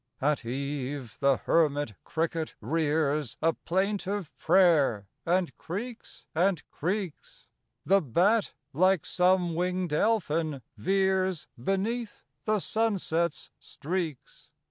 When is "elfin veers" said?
9.93-11.47